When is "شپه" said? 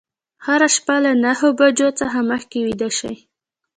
0.75-0.95